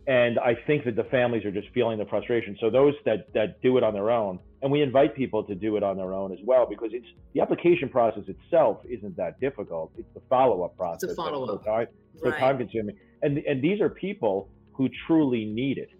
And 0.07 0.39
I 0.39 0.55
think 0.67 0.87
that 0.87 0.97
the 0.97 1.05
families 1.05 1.45
are 1.45 1.51
just 1.51 1.69
feeling 1.75 1.99
the 1.99 2.07
frustration. 2.07 2.57
So 2.59 2.71
those 2.71 2.95
that 3.05 3.31
that 3.35 3.61
do 3.61 3.77
it 3.77 3.85
on 3.85 3.93
their 3.93 4.11
own, 4.11 4.39
and 4.63 4.73
we 4.73 4.81
invite 4.81 5.15
people 5.15 5.45
to 5.45 5.55
do 5.55 5.77
it 5.77 5.83
on 5.83 5.99
their 5.99 6.15
own 6.15 6.33
as 6.33 6.39
well, 6.43 6.65
because 6.67 6.93
it's 6.95 7.07
the 7.35 7.43
application 7.43 7.91
process 7.91 8.23
itself 8.29 8.79
isn't 8.89 9.15
that 9.19 9.39
difficult. 9.41 9.93
It's 9.99 10.09
the 10.15 10.23
follow 10.31 10.63
up 10.63 10.75
process. 10.75 11.11
It's 11.11 11.13
a 11.13 11.17
follow 11.17 11.45
up. 11.45 11.65
So 11.67 11.71
time, 11.71 11.87
so 12.17 12.31
right. 12.31 12.41
time 12.41 12.57
consuming. 12.57 12.97
And 13.21 13.37
and 13.37 13.61
these 13.61 13.83
are 13.83 13.91
people 13.91 14.49
who 14.73 14.89
truly 15.07 15.45
need 15.45 15.77
it. 15.77 15.91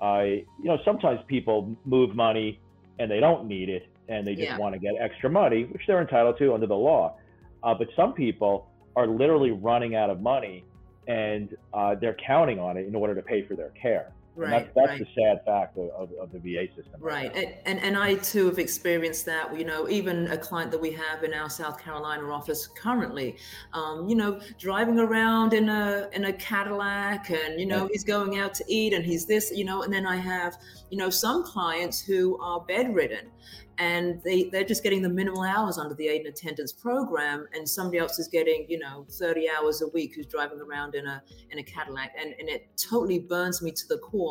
I, 0.00 0.44
you 0.58 0.64
know, 0.64 0.78
sometimes 0.84 1.20
people 1.26 1.74
move 1.84 2.14
money 2.14 2.60
and 2.98 3.10
they 3.10 3.20
don't 3.20 3.46
need 3.46 3.68
it 3.68 3.88
and 4.08 4.26
they 4.26 4.34
just 4.34 4.48
yeah. 4.48 4.58
want 4.58 4.74
to 4.74 4.78
get 4.78 4.94
extra 5.00 5.28
money, 5.28 5.64
which 5.64 5.82
they're 5.86 6.00
entitled 6.00 6.38
to 6.38 6.54
under 6.54 6.66
the 6.66 6.74
law. 6.74 7.16
Uh, 7.62 7.74
but 7.74 7.88
some 7.96 8.12
people 8.12 8.68
are 8.94 9.06
literally 9.06 9.50
running 9.50 9.94
out 9.94 10.10
of 10.10 10.20
money 10.20 10.64
and 11.08 11.56
uh, 11.74 11.94
they're 11.94 12.16
counting 12.26 12.58
on 12.58 12.76
it 12.76 12.86
in 12.86 12.94
order 12.94 13.14
to 13.14 13.22
pay 13.22 13.46
for 13.46 13.54
their 13.54 13.70
care. 13.70 14.12
Right, 14.36 14.50
that's, 14.50 14.74
that's 14.74 14.88
right. 14.88 14.98
the 14.98 15.22
sad 15.22 15.44
fact 15.46 15.78
of, 15.78 15.88
of, 15.90 16.10
of 16.20 16.32
the 16.32 16.38
VA 16.38 16.66
system. 16.76 17.00
Right. 17.00 17.34
right. 17.34 17.36
And, 17.36 17.54
and, 17.64 17.80
and 17.80 17.96
I 17.96 18.16
too 18.16 18.46
have 18.46 18.58
experienced 18.58 19.24
that. 19.26 19.58
You 19.58 19.64
know, 19.64 19.88
even 19.88 20.30
a 20.30 20.36
client 20.36 20.70
that 20.72 20.80
we 20.80 20.92
have 20.92 21.24
in 21.24 21.32
our 21.32 21.48
South 21.48 21.82
Carolina 21.82 22.30
office 22.30 22.66
currently, 22.66 23.36
um, 23.72 24.06
you 24.08 24.14
know, 24.14 24.40
driving 24.58 24.98
around 24.98 25.54
in 25.54 25.68
a 25.68 26.08
in 26.12 26.26
a 26.26 26.32
Cadillac 26.32 27.30
and, 27.30 27.58
you 27.58 27.66
know, 27.66 27.82
right. 27.82 27.90
he's 27.92 28.04
going 28.04 28.38
out 28.38 28.52
to 28.54 28.64
eat 28.68 28.92
and 28.92 29.04
he's 29.04 29.24
this, 29.24 29.50
you 29.54 29.64
know, 29.64 29.82
and 29.82 29.92
then 29.92 30.06
I 30.06 30.16
have, 30.16 30.56
you 30.90 30.98
know, 30.98 31.08
some 31.08 31.42
clients 31.42 32.00
who 32.00 32.38
are 32.40 32.60
bedridden 32.60 33.30
and 33.78 34.22
they, 34.24 34.44
they're 34.44 34.64
just 34.64 34.82
getting 34.82 35.02
the 35.02 35.08
minimal 35.08 35.42
hours 35.42 35.78
under 35.78 35.94
the 35.94 36.08
aid 36.08 36.20
and 36.20 36.28
attendance 36.28 36.72
program 36.72 37.46
and 37.54 37.68
somebody 37.68 37.98
else 37.98 38.18
is 38.18 38.28
getting 38.28 38.66
you 38.68 38.78
know 38.78 39.06
30 39.10 39.48
hours 39.50 39.82
a 39.82 39.88
week 39.88 40.14
who's 40.14 40.26
driving 40.26 40.60
around 40.60 40.94
in 40.94 41.06
a 41.06 41.22
in 41.50 41.58
a 41.58 41.62
cadillac 41.62 42.14
and, 42.18 42.34
and 42.38 42.48
it 42.48 42.68
totally 42.76 43.18
burns 43.18 43.62
me 43.62 43.70
to 43.70 43.86
the 43.88 43.98
core 43.98 44.25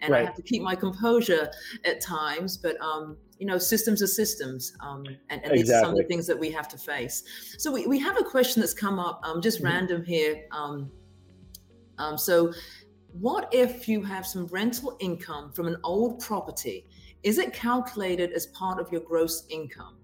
and 0.00 0.12
right. 0.12 0.22
i 0.22 0.24
have 0.24 0.34
to 0.34 0.42
keep 0.42 0.62
my 0.62 0.74
composure 0.74 1.50
at 1.84 2.00
times 2.00 2.56
but 2.56 2.80
um 2.80 3.16
you 3.38 3.46
know 3.46 3.58
systems 3.58 4.02
are 4.02 4.06
systems 4.06 4.72
um 4.80 5.04
and, 5.30 5.42
and 5.44 5.52
exactly. 5.52 5.58
these 5.62 5.70
are 5.70 5.80
some 5.80 5.90
of 5.90 5.96
the 5.96 6.04
things 6.04 6.26
that 6.26 6.38
we 6.38 6.50
have 6.50 6.68
to 6.68 6.78
face 6.78 7.24
so 7.58 7.72
we, 7.72 7.86
we 7.86 7.98
have 7.98 8.18
a 8.18 8.24
question 8.24 8.60
that's 8.60 8.74
come 8.74 8.98
up 8.98 9.20
um 9.24 9.40
just 9.40 9.58
mm-hmm. 9.58 9.66
random 9.66 10.04
here 10.04 10.44
um 10.52 10.90
um 11.98 12.18
so 12.18 12.52
what 13.12 13.48
if 13.52 13.88
you 13.88 14.02
have 14.02 14.26
some 14.26 14.46
rental 14.46 14.96
income 15.00 15.52
from 15.52 15.66
an 15.66 15.76
old 15.82 16.20
property? 16.20 16.86
Is 17.22 17.38
it 17.38 17.52
calculated 17.52 18.32
as 18.32 18.46
part 18.46 18.78
of 18.78 18.92
your 18.92 19.00
gross 19.00 19.46
income? 19.48 19.96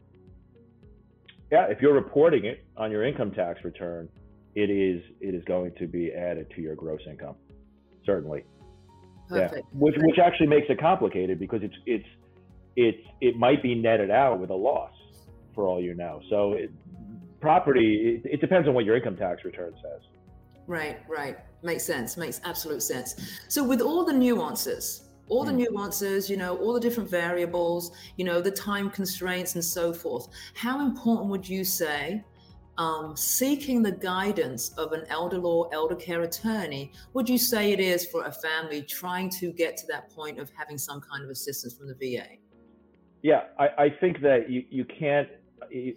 Yeah, 1.52 1.66
if 1.66 1.80
you're 1.80 1.94
reporting 1.94 2.46
it 2.46 2.64
on 2.76 2.90
your 2.90 3.04
income 3.04 3.30
tax 3.30 3.62
return, 3.62 4.08
it 4.54 4.70
is 4.70 5.02
it 5.20 5.34
is 5.34 5.44
going 5.44 5.72
to 5.78 5.86
be 5.86 6.12
added 6.12 6.50
to 6.56 6.62
your 6.62 6.74
gross 6.74 7.02
income. 7.08 7.36
Certainly. 8.04 8.44
Perfect. 9.28 9.54
Yeah. 9.54 9.78
Which 9.78 9.94
which 9.98 10.18
actually 10.18 10.48
makes 10.48 10.66
it 10.68 10.78
complicated 10.80 11.38
because 11.38 11.62
it's 11.62 11.74
it's 11.86 12.06
it's 12.76 13.06
it 13.20 13.36
might 13.36 13.62
be 13.62 13.74
netted 13.74 14.10
out 14.10 14.40
with 14.40 14.50
a 14.50 14.54
loss 14.54 14.92
for 15.54 15.66
all 15.66 15.80
you 15.80 15.94
know. 15.94 16.20
So 16.28 16.52
it, 16.54 16.70
property 17.40 18.20
it, 18.24 18.34
it 18.34 18.40
depends 18.40 18.68
on 18.68 18.74
what 18.74 18.84
your 18.84 18.96
income 18.96 19.16
tax 19.16 19.44
return 19.44 19.74
says. 19.82 20.02
Right, 20.66 20.98
right. 21.08 21.38
Makes 21.62 21.84
sense. 21.84 22.16
Makes 22.16 22.40
absolute 22.44 22.82
sense. 22.82 23.38
So 23.48 23.62
with 23.62 23.80
all 23.80 24.04
the 24.04 24.12
nuances, 24.12 25.08
all 25.28 25.44
the 25.44 25.52
hmm. 25.52 25.58
nuances, 25.58 26.28
you 26.28 26.36
know, 26.36 26.56
all 26.58 26.72
the 26.72 26.80
different 26.80 27.08
variables, 27.08 27.92
you 28.16 28.24
know, 28.24 28.40
the 28.40 28.50
time 28.50 28.90
constraints 28.90 29.54
and 29.54 29.64
so 29.64 29.92
forth, 29.92 30.28
how 30.54 30.84
important 30.84 31.30
would 31.30 31.48
you 31.48 31.64
say 31.64 32.22
um, 32.78 33.16
seeking 33.16 33.82
the 33.82 33.92
guidance 33.92 34.70
of 34.76 34.92
an 34.92 35.04
elder 35.08 35.38
law, 35.38 35.68
elder 35.72 35.94
care 35.94 36.22
attorney, 36.22 36.92
would 37.12 37.28
you 37.28 37.38
say 37.38 37.72
it 37.72 37.80
is 37.80 38.06
for 38.06 38.24
a 38.24 38.32
family 38.32 38.82
trying 38.82 39.30
to 39.30 39.52
get 39.52 39.76
to 39.78 39.86
that 39.88 40.10
point 40.10 40.38
of 40.38 40.50
having 40.56 40.78
some 40.78 41.00
kind 41.00 41.24
of 41.24 41.30
assistance 41.30 41.74
from 41.74 41.88
the 41.88 41.94
VA? 41.94 42.26
Yeah, 43.22 43.44
I, 43.58 43.84
I 43.84 43.88
think 44.00 44.20
that 44.22 44.50
you, 44.50 44.64
you 44.70 44.84
can't, 44.84 45.28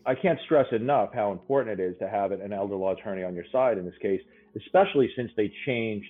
I 0.06 0.16
can't 0.16 0.40
stress 0.46 0.68
enough 0.72 1.10
how 1.14 1.32
important 1.32 1.80
it 1.80 1.84
is 1.84 1.98
to 2.00 2.08
have 2.08 2.32
an 2.32 2.54
elder 2.54 2.76
law 2.76 2.94
attorney 2.94 3.24
on 3.24 3.36
your 3.36 3.46
side 3.52 3.78
in 3.78 3.86
this 3.86 3.98
case, 4.02 4.22
especially 4.56 5.10
since 5.16 5.32
they 5.36 5.52
changed 5.66 6.08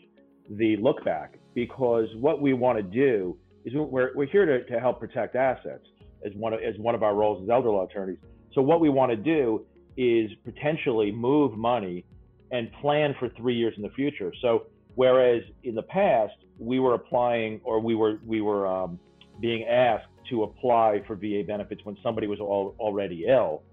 the 0.51 0.75
look 0.77 1.03
back. 1.03 1.39
Because 1.55 2.07
what 2.17 2.41
we 2.41 2.53
want 2.53 2.77
to 2.77 2.83
do 2.83 3.35
is 3.65 3.73
we're, 3.73 4.11
we're 4.15 4.27
here 4.27 4.45
to, 4.45 4.63
to 4.65 4.79
help 4.79 4.99
protect 4.99 5.35
assets 5.35 5.85
as 6.25 6.33
one 6.35 6.53
of, 6.53 6.59
as 6.61 6.77
one 6.77 6.93
of 6.93 7.03
our 7.03 7.15
roles 7.15 7.41
as 7.43 7.49
elder 7.49 7.69
law 7.69 7.85
attorneys. 7.85 8.17
So 8.53 8.61
what 8.61 8.79
we 8.79 8.89
want 8.89 9.11
to 9.11 9.17
do 9.17 9.65
is 9.97 10.31
potentially 10.45 11.11
move 11.11 11.57
money 11.57 12.05
and 12.51 12.71
plan 12.81 13.15
for 13.19 13.29
three 13.29 13.55
years 13.55 13.73
in 13.77 13.83
the 13.83 13.89
future. 13.89 14.31
So 14.41 14.67
whereas 14.95 15.43
in 15.63 15.75
the 15.75 15.83
past 15.83 16.33
we 16.59 16.79
were 16.79 16.93
applying 16.93 17.59
or 17.63 17.79
we 17.79 17.95
were 17.95 18.19
we 18.25 18.41
were 18.41 18.67
um, 18.67 18.99
being 19.41 19.65
asked 19.65 20.07
to 20.29 20.43
apply 20.43 21.01
for 21.07 21.15
VA 21.15 21.43
benefits 21.45 21.81
when 21.83 21.97
somebody 22.03 22.27
was 22.27 22.39
all, 22.39 22.75
already 22.79 23.25
ill, 23.27 23.63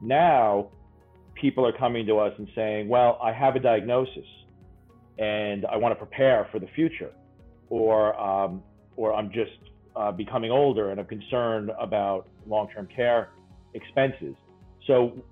now 0.00 0.70
people 1.34 1.66
are 1.66 1.76
coming 1.76 2.06
to 2.06 2.18
us 2.18 2.32
and 2.38 2.48
saying, 2.54 2.88
"Well, 2.88 3.18
I 3.22 3.32
have 3.32 3.56
a 3.56 3.60
diagnosis, 3.60 4.26
and 5.18 5.66
I 5.66 5.76
want 5.76 5.92
to 5.92 5.96
prepare 5.96 6.48
for 6.50 6.58
the 6.58 6.68
future," 6.74 7.12
or 7.68 8.18
um, 8.20 8.62
or 8.96 9.14
I'm 9.14 9.30
just 9.32 9.52
uh, 9.96 10.12
becoming 10.12 10.50
older 10.50 10.90
and 10.90 11.00
I'm 11.00 11.06
concerned 11.06 11.70
about 11.78 12.28
long-term 12.46 12.88
care 12.94 13.30
expenses. 13.74 14.34
So 14.86 15.22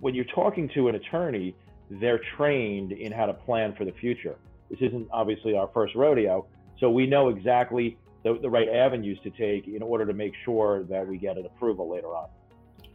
when 0.00 0.14
you're 0.14 0.24
talking 0.26 0.68
to 0.74 0.88
an 0.88 0.94
attorney, 0.94 1.54
they're 1.90 2.20
trained 2.36 2.92
in 2.92 3.12
how 3.12 3.26
to 3.26 3.32
plan 3.32 3.74
for 3.76 3.84
the 3.84 3.92
future. 3.92 4.36
This 4.70 4.80
isn't 4.80 5.08
obviously 5.10 5.56
our 5.56 5.68
first 5.72 5.94
rodeo, 5.94 6.46
so 6.78 6.90
we 6.90 7.06
know 7.06 7.28
exactly 7.28 7.96
the, 8.24 8.38
the 8.40 8.50
right 8.50 8.68
avenues 8.68 9.18
to 9.22 9.30
take 9.30 9.66
in 9.68 9.82
order 9.82 10.04
to 10.06 10.12
make 10.12 10.34
sure 10.44 10.84
that 10.84 11.06
we 11.06 11.16
get 11.16 11.38
an 11.38 11.46
approval 11.46 11.90
later 11.90 12.08
on. 12.08 12.28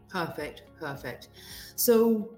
Perfect, 0.10 0.64
perfect. 0.80 1.30
So, 1.76 2.36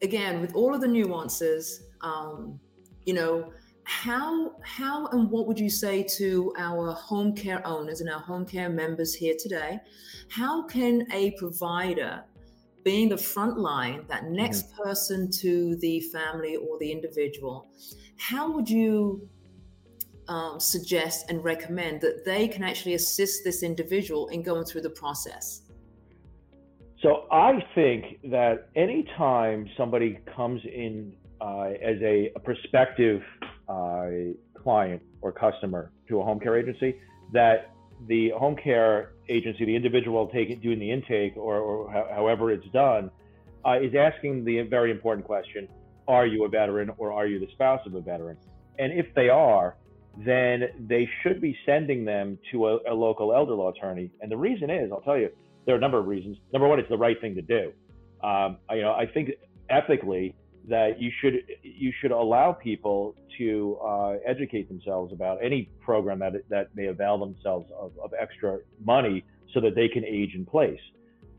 again, 0.00 0.40
with 0.40 0.54
all 0.54 0.74
of 0.74 0.80
the 0.80 0.88
nuances, 0.88 1.82
um, 2.02 2.60
you 3.04 3.14
know, 3.14 3.52
how 3.84 4.52
how 4.62 5.08
and 5.08 5.28
what 5.28 5.48
would 5.48 5.58
you 5.58 5.68
say 5.68 6.04
to 6.04 6.54
our 6.56 6.92
home 6.92 7.34
care 7.34 7.66
owners 7.66 8.00
and 8.00 8.08
our 8.08 8.20
home 8.20 8.46
care 8.46 8.68
members 8.68 9.12
here 9.12 9.34
today? 9.36 9.80
How 10.28 10.62
can 10.62 11.08
a 11.12 11.32
provider 11.32 12.22
being 12.84 13.08
the 13.08 13.16
front 13.16 13.58
line, 13.58 14.04
that 14.08 14.22
mm-hmm. 14.22 14.34
next 14.34 14.66
mm-hmm. 14.66 14.82
person 14.82 15.30
to 15.30 15.76
the 15.76 16.00
family 16.12 16.56
or 16.56 16.78
the 16.78 16.90
individual, 16.90 17.68
how 18.16 18.50
would 18.50 18.68
you 18.68 19.28
um, 20.28 20.60
suggest 20.60 21.28
and 21.28 21.42
recommend 21.42 22.00
that 22.00 22.24
they 22.24 22.46
can 22.46 22.62
actually 22.62 22.94
assist 22.94 23.44
this 23.44 23.62
individual 23.62 24.28
in 24.28 24.42
going 24.42 24.64
through 24.64 24.82
the 24.82 24.90
process? 24.90 25.62
So 27.02 27.26
I 27.32 27.64
think 27.74 28.20
that 28.30 28.68
anytime 28.76 29.66
somebody 29.76 30.18
comes 30.36 30.60
in 30.64 31.14
uh, 31.40 31.70
as 31.82 31.96
a, 32.02 32.30
a 32.36 32.40
prospective 32.40 33.22
uh, 33.68 34.08
client 34.62 35.02
or 35.22 35.32
customer 35.32 35.92
to 36.08 36.20
a 36.20 36.24
home 36.24 36.38
care 36.38 36.58
agency, 36.58 37.00
that 37.32 37.72
the 38.06 38.30
home 38.30 38.56
care 38.56 39.12
agency, 39.28 39.64
the 39.64 39.76
individual 39.76 40.28
taking 40.28 40.60
doing 40.60 40.78
the 40.78 40.90
intake 40.90 41.36
or, 41.36 41.58
or 41.58 41.90
however 42.14 42.50
it's 42.50 42.66
done, 42.72 43.10
uh, 43.64 43.78
is 43.80 43.94
asking 43.94 44.44
the 44.44 44.62
very 44.62 44.90
important 44.90 45.26
question: 45.26 45.68
Are 46.08 46.26
you 46.26 46.44
a 46.44 46.48
veteran 46.48 46.90
or 46.98 47.12
are 47.12 47.26
you 47.26 47.38
the 47.38 47.48
spouse 47.52 47.80
of 47.86 47.94
a 47.94 48.00
veteran? 48.00 48.36
And 48.78 48.92
if 48.92 49.06
they 49.14 49.28
are, 49.28 49.76
then 50.16 50.64
they 50.88 51.08
should 51.22 51.40
be 51.40 51.56
sending 51.66 52.04
them 52.04 52.38
to 52.50 52.68
a, 52.68 52.78
a 52.90 52.94
local 52.94 53.34
elder 53.34 53.54
law 53.54 53.70
attorney. 53.70 54.10
And 54.20 54.30
the 54.30 54.36
reason 54.36 54.70
is, 54.70 54.90
I'll 54.90 55.02
tell 55.02 55.18
you, 55.18 55.30
there 55.66 55.74
are 55.74 55.78
a 55.78 55.80
number 55.80 55.98
of 55.98 56.06
reasons. 56.06 56.38
Number 56.52 56.66
one, 56.66 56.78
it's 56.78 56.88
the 56.88 56.98
right 56.98 57.20
thing 57.20 57.34
to 57.34 57.42
do. 57.42 57.72
Um, 58.26 58.58
you 58.70 58.82
know, 58.82 58.92
I 58.92 59.06
think 59.06 59.30
ethically, 59.68 60.34
that 60.70 61.00
you 61.00 61.10
should 61.20 61.34
you 61.62 61.92
should 62.00 62.12
allow 62.12 62.52
people 62.52 63.14
to 63.36 63.76
uh, 63.84 64.14
educate 64.26 64.68
themselves 64.68 65.12
about 65.12 65.38
any 65.44 65.68
program 65.80 66.20
that 66.20 66.32
that 66.48 66.74
may 66.74 66.86
avail 66.86 67.18
themselves 67.18 67.70
of, 67.78 67.92
of 68.02 68.12
extra 68.18 68.58
money 68.84 69.24
so 69.52 69.60
that 69.60 69.74
they 69.74 69.88
can 69.88 70.04
age 70.04 70.34
in 70.34 70.46
place. 70.46 70.80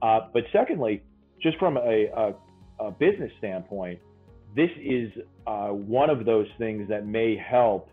Uh, 0.02 0.20
but 0.34 0.44
secondly, 0.52 1.02
just 1.42 1.58
from 1.58 1.78
a, 1.78 2.08
a, 2.16 2.34
a 2.80 2.92
business 2.92 3.32
standpoint, 3.38 4.00
this 4.56 4.70
is 4.82 5.10
uh, 5.48 5.70
one 5.70 6.10
of 6.10 6.26
those 6.26 6.48
things 6.58 6.90
that 6.90 7.06
may 7.06 7.36
help 7.38 7.90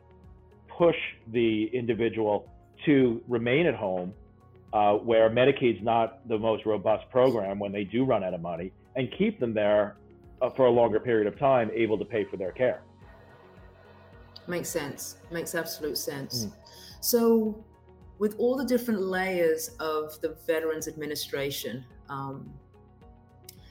push 0.76 0.96
the 1.32 1.70
individual 1.72 2.50
to 2.84 3.22
remain 3.28 3.66
at 3.66 3.74
home, 3.74 4.12
uh, 4.72 4.94
where 4.94 5.30
Medicaid's 5.30 5.82
not 5.82 6.26
the 6.28 6.38
most 6.38 6.66
robust 6.66 7.08
program 7.10 7.58
when 7.58 7.72
they 7.72 7.84
do 7.84 8.04
run 8.04 8.24
out 8.24 8.34
of 8.34 8.40
money, 8.40 8.72
and 8.96 9.08
keep 9.16 9.38
them 9.38 9.54
there 9.54 9.96
uh, 10.40 10.50
for 10.50 10.66
a 10.66 10.70
longer 10.70 11.00
period 11.00 11.26
of 11.26 11.38
time 11.38 11.70
able 11.74 11.98
to 11.98 12.04
pay 12.04 12.24
for 12.24 12.36
their 12.36 12.52
care. 12.52 12.82
Makes 14.46 14.70
sense. 14.70 15.16
Makes 15.30 15.54
absolute 15.54 15.98
sense. 15.98 16.46
Mm. 16.46 16.52
So, 17.00 17.64
with 18.18 18.34
all 18.38 18.56
the 18.56 18.64
different 18.64 19.00
layers 19.00 19.70
of 19.78 20.20
the 20.20 20.36
Veterans 20.46 20.88
Administration, 20.88 21.84
um, 22.08 22.50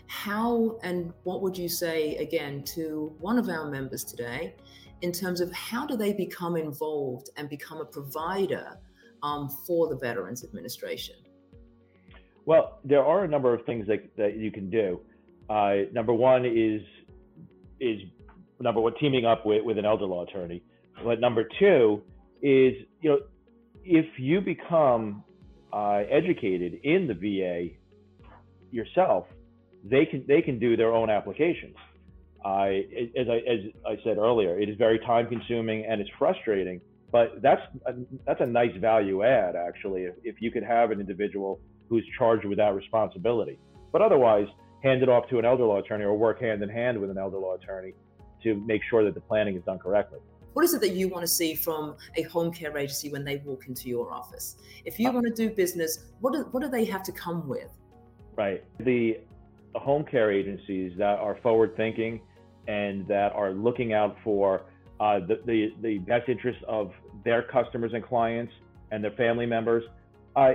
how 0.08 0.78
and 0.84 1.12
what 1.24 1.42
would 1.42 1.58
you 1.58 1.68
say 1.68 2.16
again 2.18 2.64
to 2.64 3.14
one 3.20 3.38
of 3.38 3.50
our 3.50 3.70
members 3.70 4.04
today 4.04 4.56
in 5.02 5.12
terms 5.12 5.42
of 5.42 5.52
how 5.52 5.86
do 5.86 5.98
they 5.98 6.14
become 6.14 6.56
involved 6.56 7.30
and 7.38 7.50
become 7.50 7.80
a 7.80 7.86
provider 7.86 8.78
um, 9.22 9.50
for 9.50 9.88
the 9.90 9.96
Veterans 9.98 10.44
Administration? 10.44 11.16
Well, 12.46 12.80
there 12.86 13.04
are 13.04 13.26
a 13.26 13.28
number 13.28 13.54
of 13.54 13.66
things 13.66 13.88
that, 13.88 14.16
that 14.16 14.38
you 14.38 14.52
can 14.52 14.70
do. 14.70 15.02
Uh, 15.50 15.90
number 15.94 16.14
one 16.14 16.46
is 16.46 16.82
is 17.80 18.02
number 18.60 18.82
one 18.82 18.94
teaming 19.00 19.26
up 19.26 19.46
with, 19.46 19.64
with 19.64 19.78
an 19.78 19.86
elder 19.86 20.06
law 20.06 20.24
attorney. 20.24 20.64
But 21.04 21.20
number 21.20 21.48
two 21.60 22.02
is 22.42 22.74
you 23.02 23.10
know 23.10 23.20
if 23.84 24.06
you 24.18 24.42
become 24.42 25.24
uh, 25.72 26.04
educated 26.10 26.80
in 26.84 27.08
the 27.08 27.14
VA 27.14 27.76
yourself, 28.72 29.26
they 29.84 30.06
can 30.06 30.26
they 30.28 30.42
can 30.42 30.60
do 30.60 30.76
their 30.76 30.94
own 30.94 31.10
applications. 31.10 31.76
As 32.46 33.28
I 33.30 33.38
as 33.48 33.60
I 33.86 33.98
said 34.04 34.18
earlier, 34.18 34.60
it 34.60 34.70
is 34.70 34.78
very 34.78 35.00
time 35.00 35.28
consuming 35.28 35.86
and 35.86 36.02
it's 36.02 36.10
frustrating. 36.18 36.82
But 37.12 37.42
that's 37.42 37.62
a, 37.86 37.94
that's 38.26 38.42
a 38.42 38.46
nice 38.46 38.76
value 38.82 39.24
add 39.24 39.56
actually 39.56 40.04
if, 40.04 40.16
if 40.24 40.36
you 40.42 40.52
could 40.52 40.64
have 40.64 40.92
an 40.92 41.00
individual 41.00 41.60
who's 41.90 42.06
charged 42.18 42.46
with 42.46 42.58
that 42.58 42.76
responsibility. 42.76 43.58
But 43.94 44.02
otherwise, 44.02 44.48
hand 44.88 45.04
it 45.04 45.10
off 45.10 45.28
to 45.30 45.40
an 45.40 45.46
elder 45.46 45.66
law 45.66 45.80
attorney 45.80 46.06
or 46.06 46.18
work 46.18 46.42
hand 46.42 46.64
in 46.64 46.70
hand 46.70 47.00
with 47.00 47.10
an 47.10 47.18
elder 47.18 47.38
law 47.38 47.56
attorney 47.56 47.94
to 48.44 48.56
make 48.56 48.82
sure 48.90 49.04
that 49.04 49.14
the 49.14 49.22
planning 49.22 49.56
is 49.56 49.64
done 49.64 49.80
correctly. 49.80 50.20
What 50.54 50.66
is 50.66 50.74
it 50.74 50.82
that 50.82 50.94
you 50.94 51.08
want 51.10 51.22
to 51.22 51.28
see 51.28 51.54
from 51.54 51.96
a 52.16 52.24
home 52.24 52.52
care 52.52 52.76
agency 52.78 53.12
when 53.12 53.24
they 53.24 53.38
walk 53.46 53.68
into 53.68 53.90
your 53.90 54.12
office? 54.12 54.56
If 54.86 55.00
you 55.00 55.10
uh, 55.10 55.14
want 55.14 55.28
to 55.28 55.34
do 55.34 55.50
business, 55.50 56.06
what 56.20 56.34
do, 56.34 56.48
what 56.52 56.64
do 56.64 56.70
they 56.70 56.86
have 56.86 57.04
to 57.04 57.12
come 57.12 57.48
with? 57.48 57.70
Right. 58.36 58.64
The 58.80 59.20
home 59.76 60.04
care 60.04 60.32
agencies 60.32 60.94
that 60.98 61.20
are 61.20 61.38
forward 61.44 61.76
thinking 61.78 62.22
and 62.68 63.08
that 63.08 63.34
are 63.34 63.52
looking 63.52 63.94
out 63.94 64.18
for 64.24 64.64
uh, 65.00 65.20
the, 65.20 65.40
the, 65.46 65.74
the, 65.82 65.98
best 66.00 66.28
interests 66.28 66.64
of 66.68 66.92
their 67.24 67.44
customers 67.44 67.92
and 67.94 68.04
clients 68.04 68.52
and 68.90 69.04
their 69.04 69.12
family 69.12 69.46
members, 69.46 69.84
uh, 70.36 70.54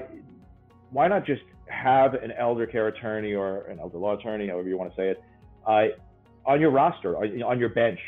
why 0.90 1.06
not 1.06 1.24
just 1.24 1.42
have 1.72 2.14
an 2.14 2.32
elder 2.32 2.66
care 2.66 2.88
attorney 2.88 3.34
or 3.34 3.62
an 3.62 3.80
elder 3.80 3.98
law 3.98 4.16
attorney, 4.16 4.48
however 4.48 4.68
you 4.68 4.76
want 4.76 4.90
to 4.90 4.96
say 4.96 5.08
it, 5.10 5.22
uh, 5.66 6.50
on 6.50 6.60
your 6.60 6.70
roster, 6.70 7.16
on 7.16 7.58
your 7.58 7.68
bench, 7.68 7.98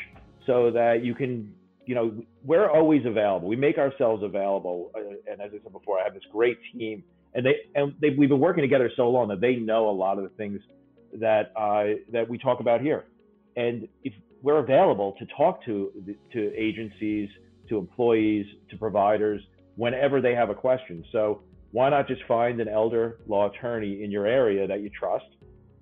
so 0.45 0.71
that 0.71 1.03
you 1.03 1.15
can 1.15 1.53
you 1.85 1.95
know, 1.95 2.23
we're 2.43 2.69
always 2.69 3.05
available. 3.05 3.47
We 3.47 3.55
make 3.55 3.77
ourselves 3.77 4.23
available. 4.23 4.91
Uh, 4.95 5.31
and 5.31 5.41
as 5.41 5.51
I 5.53 5.63
said 5.63 5.71
before, 5.71 5.99
I 5.99 6.03
have 6.03 6.13
this 6.13 6.23
great 6.31 6.57
team, 6.73 7.03
and 7.33 7.45
they 7.45 7.55
and 7.75 7.93
they, 8.01 8.09
we've 8.09 8.29
been 8.29 8.39
working 8.39 8.63
together 8.63 8.89
so 8.95 9.09
long 9.09 9.27
that 9.29 9.41
they 9.41 9.55
know 9.55 9.89
a 9.89 9.91
lot 9.91 10.17
of 10.17 10.23
the 10.23 10.29
things 10.31 10.59
that 11.13 11.51
uh, 11.55 11.99
that 12.11 12.27
we 12.27 12.37
talk 12.37 12.59
about 12.59 12.81
here. 12.81 13.05
And 13.55 13.87
if 14.03 14.13
we're 14.41 14.59
available 14.59 15.15
to 15.19 15.25
talk 15.37 15.63
to 15.65 15.91
to 16.33 16.53
agencies, 16.55 17.29
to 17.69 17.77
employees, 17.77 18.45
to 18.69 18.77
providers 18.77 19.41
whenever 19.75 20.21
they 20.21 20.33
have 20.33 20.49
a 20.49 20.55
question. 20.55 21.03
So 21.11 21.41
why 21.75 21.89
not 21.89 22.07
just 22.07 22.23
find 22.23 22.61
an 22.61 22.69
elder 22.69 23.17
law 23.27 23.49
attorney 23.49 24.01
in 24.01 24.09
your 24.09 24.25
area 24.25 24.65
that 24.65 24.79
you 24.81 24.89
trust 24.89 25.25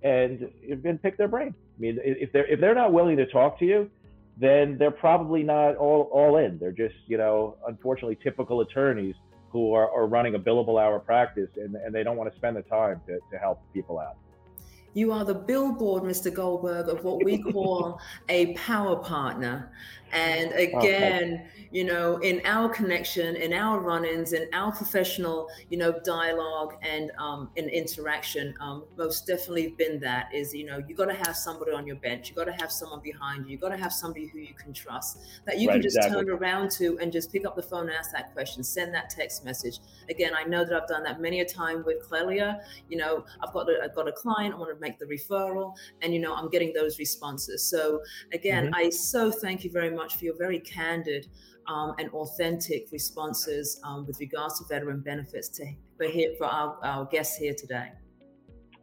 and 0.01 0.50
and 0.67 1.00
pick 1.03 1.17
their 1.17 1.27
brain? 1.27 1.53
I 1.53 1.79
mean, 1.79 2.00
if 2.03 2.31
they're 2.33 2.47
if 2.47 2.59
they're 2.59 2.73
not 2.73 2.91
willing 2.91 3.15
to 3.17 3.27
talk 3.27 3.59
to 3.59 3.65
you, 3.65 3.91
then 4.35 4.75
they're 4.79 4.89
probably 4.89 5.43
not 5.43 5.75
all, 5.75 6.09
all 6.12 6.38
in. 6.38 6.57
They're 6.57 6.71
just, 6.71 6.95
you 7.05 7.19
know, 7.19 7.57
unfortunately 7.67 8.17
typical 8.23 8.62
attorneys 8.62 9.13
who 9.51 9.73
are, 9.73 9.88
are 9.91 10.07
running 10.07 10.33
a 10.33 10.39
billable 10.39 10.81
hour 10.81 10.97
practice 10.97 11.51
and, 11.57 11.75
and 11.75 11.93
they 11.93 12.01
don't 12.01 12.17
want 12.17 12.31
to 12.31 12.35
spend 12.38 12.57
the 12.57 12.63
time 12.63 13.00
to, 13.05 13.19
to 13.31 13.38
help 13.38 13.62
people 13.71 14.00
out. 14.00 14.17
You 14.95 15.12
are 15.12 15.25
the 15.25 15.35
billboard, 15.35 16.03
Mr. 16.03 16.33
Goldberg, 16.33 16.88
of 16.88 17.03
what 17.03 17.23
we 17.23 17.38
call 17.38 18.00
a 18.29 18.53
power 18.53 18.95
partner. 18.95 19.71
And 20.13 20.53
again, 20.53 21.48
you 21.72 21.84
know, 21.84 22.17
in 22.17 22.39
our 22.46 22.70
connection, 22.70 23.36
in 23.36 23.51
our 23.51 23.79
run-ins, 23.79 24.34
in 24.34 24.48
our 24.53 24.72
professional, 24.72 25.50
you 25.72 25.77
know, 25.77 26.00
dialogue 26.05 26.75
and 26.84 27.12
um, 27.17 27.50
and 27.58 27.67
interaction, 27.70 28.53
um, 28.62 28.84
most 28.96 29.25
definitely 29.25 29.70
been 29.75 30.00
that 30.01 30.29
is, 30.32 30.53
you 30.53 30.65
know, 30.65 30.84
you 30.88 30.96
got 30.96 31.05
to 31.05 31.15
have 31.15 31.36
somebody 31.36 31.72
on 31.72 31.88
your 31.88 31.96
bench. 31.96 32.29
You 32.29 32.36
got 32.36 32.46
to 32.46 32.53
have 32.53 32.72
someone 32.72 33.00
behind 33.01 33.48
you. 33.48 33.53
You 33.53 33.58
got 33.58 33.70
to 33.70 33.77
have 33.77 33.91
somebody 33.91 34.27
who 34.27 34.38
you 34.38 34.53
can 34.53 34.72
trust 34.72 35.17
that 35.46 35.60
you 35.60 35.67
right, 35.67 35.75
can 35.75 35.82
just 35.82 35.98
exactly. 35.98 36.25
turn 36.25 36.29
around 36.29 36.70
to 36.72 37.00
and 37.00 37.12
just 37.12 37.32
pick 37.32 37.43
up 37.43 37.55
the 37.55 37.63
phone 37.63 37.89
and 37.89 37.98
ask 37.98 38.12
that 38.12 38.34
question, 38.34 38.63
send 38.63 38.93
that 38.93 39.10
text 39.10 39.43
message. 39.43 39.79
Again, 40.12 40.34
I 40.38 40.43
know 40.43 40.63
that 40.63 40.79
I've 40.79 40.88
done 40.88 41.01
that 41.03 41.22
many 41.22 41.39
a 41.39 41.46
time 41.46 41.84
with 41.84 42.08
Clelia. 42.08 42.62
You 42.88 42.98
know, 42.98 43.25
I've 43.41 43.51
got 43.51 43.67
a, 43.67 43.79
I've 43.84 43.96
got 43.96 44.08
a 44.08 44.12
client. 44.12 44.53
I 44.53 44.58
want 44.60 44.72
to 44.72 44.79
make 44.79 45.00
the 45.00 45.05
referral, 45.05 45.74
and 46.03 46.13
you 46.13 46.20
know, 46.20 46.36
I'm 46.36 46.50
getting 46.50 46.72
those 46.72 47.00
responses. 47.00 47.63
So 47.63 48.01
again, 48.32 48.65
mm-hmm. 48.65 48.75
I 48.75 48.89
so 48.91 49.32
thank 49.32 49.63
you 49.63 49.72
very 49.72 49.89
much 49.89 50.02
much 50.03 50.17
for 50.17 50.25
your 50.25 50.38
very 50.38 50.60
candid 50.60 51.27
um, 51.67 51.95
and 51.98 52.10
authentic 52.10 52.89
responses 52.91 53.79
um, 53.86 54.05
with 54.05 54.19
regards 54.19 54.60
to 54.60 54.65
veteran 54.65 55.00
benefits 55.00 55.48
to, 55.48 55.65
for, 55.98 56.07
here, 56.07 56.31
for 56.38 56.45
our, 56.45 56.77
our 56.83 57.05
guests 57.05 57.38
here 57.38 57.53
today. 57.53 57.89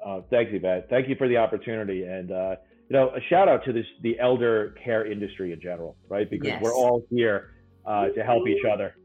Uh, 0.04 0.22
thanks, 0.30 0.50
Yvette. 0.54 0.88
Thank 0.88 1.08
you 1.08 1.16
for 1.16 1.28
the 1.28 1.36
opportunity. 1.36 2.04
And, 2.04 2.32
uh, 2.32 2.56
you 2.88 2.96
know, 2.96 3.10
a 3.10 3.20
shout 3.28 3.48
out 3.48 3.64
to 3.66 3.72
this, 3.72 3.84
the 4.02 4.18
elder 4.18 4.74
care 4.82 5.04
industry 5.04 5.52
in 5.52 5.60
general, 5.60 5.94
right? 6.08 6.28
Because 6.30 6.48
yes. 6.48 6.62
we're 6.62 6.74
all 6.74 7.04
here 7.10 7.52
uh, 7.84 8.08
to 8.08 8.24
help 8.24 8.48
each 8.48 8.64
other, 8.72 8.96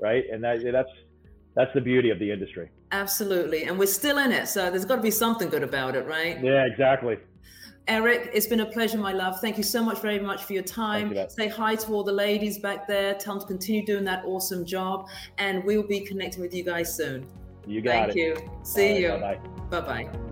right? 0.00 0.24
And 0.32 0.42
that, 0.42 0.60
that's, 0.72 0.88
that's 1.54 1.70
the 1.74 1.82
beauty 1.82 2.08
of 2.08 2.18
the 2.18 2.30
industry. 2.32 2.70
Absolutely. 2.92 3.64
And 3.64 3.78
we're 3.78 3.86
still 3.86 4.16
in 4.16 4.32
it. 4.32 4.48
So 4.48 4.70
there's 4.70 4.86
got 4.86 4.96
to 4.96 5.02
be 5.02 5.10
something 5.10 5.50
good 5.50 5.62
about 5.62 5.96
it, 5.96 6.06
right? 6.06 6.42
Yeah, 6.42 6.64
exactly. 6.64 7.18
Eric, 7.88 8.30
it's 8.34 8.46
been 8.46 8.60
a 8.60 8.66
pleasure, 8.66 8.98
my 8.98 9.12
love. 9.12 9.40
Thank 9.40 9.56
you 9.56 9.62
so 9.62 9.82
much, 9.82 10.00
very 10.00 10.20
much 10.20 10.44
for 10.44 10.52
your 10.52 10.62
time. 10.62 11.10
You, 11.10 11.24
Say 11.28 11.48
hi 11.48 11.74
to 11.74 11.92
all 11.92 12.04
the 12.04 12.12
ladies 12.12 12.58
back 12.58 12.86
there. 12.86 13.14
Tell 13.14 13.34
them 13.34 13.40
to 13.40 13.46
continue 13.46 13.84
doing 13.84 14.04
that 14.04 14.24
awesome 14.26 14.66
job, 14.66 15.08
and 15.38 15.64
we'll 15.64 15.86
be 15.86 16.00
connecting 16.00 16.42
with 16.42 16.54
you 16.54 16.64
guys 16.64 16.94
soon. 16.94 17.26
You 17.66 17.80
got 17.80 18.12
Thank 18.12 18.16
it. 18.16 18.16
you. 18.16 18.50
See 18.62 19.00
you. 19.00 19.08
Bye 19.70 19.80
bye. 19.80 20.27